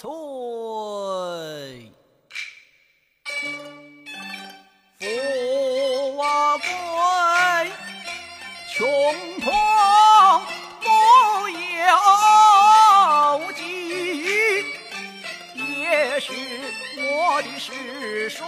[0.00, 0.08] 岁。
[4.98, 5.06] 富
[6.58, 6.66] 贵
[8.72, 8.88] 穷
[9.40, 9.50] 途
[10.80, 10.88] 不
[11.50, 11.52] 由
[13.52, 14.64] 己，
[15.54, 16.32] 也是
[16.96, 18.42] 我的时衰。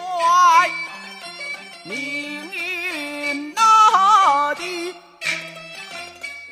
[1.84, 4.94] 命运那的，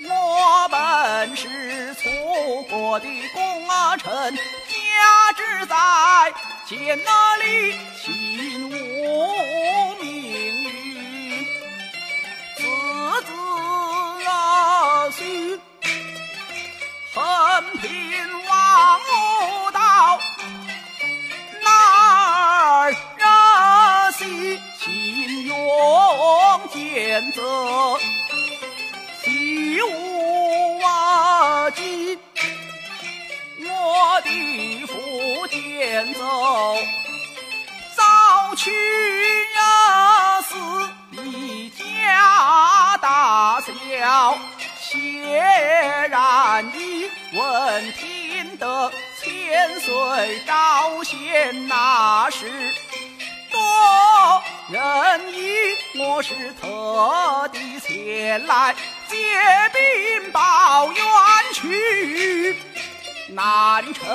[0.02, 3.66] 我本是楚国的功
[3.98, 4.38] 臣，
[5.00, 5.74] 家之在
[6.66, 8.72] 见那里心无
[10.00, 10.04] 命
[10.62, 10.68] 运，
[12.56, 12.58] 子
[13.26, 13.28] 子
[14.28, 15.58] 啊须
[17.14, 17.18] 横
[17.80, 17.88] 平
[18.46, 18.50] 王
[19.72, 19.78] 道，
[21.62, 21.66] 哪
[22.82, 23.24] 儿热
[24.18, 24.84] 心情
[25.46, 25.54] 勇
[26.72, 27.98] 见责，
[29.22, 29.86] 习武
[36.14, 36.76] 走，
[37.96, 38.70] 早去
[39.54, 40.56] 呀死
[41.22, 44.38] 一家大小，
[44.80, 52.50] 显然一闻听得千岁招贤那是。
[53.50, 53.60] 多
[54.68, 58.74] 人意，我是特地前来
[59.08, 59.16] 借
[59.72, 61.04] 兵报冤
[61.52, 62.56] 去。
[63.32, 64.08] 南城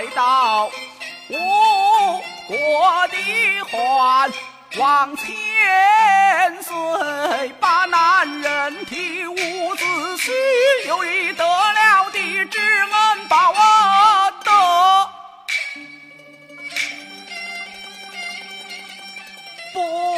[0.00, 0.70] 来到
[1.28, 1.36] 吴
[2.48, 3.16] 国的
[3.64, 4.32] 还
[4.78, 5.26] 王千
[6.62, 9.34] 岁，把男人替五
[9.74, 9.84] 子
[10.16, 10.32] 胥，
[10.88, 14.30] 有一得了的知恩报啊
[19.74, 20.09] 不。